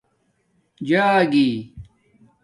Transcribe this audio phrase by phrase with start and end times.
[0.87, 1.43] جاگی